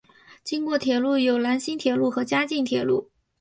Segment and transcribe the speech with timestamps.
[0.43, 3.11] 经过铁路有兰新铁路和嘉镜铁路。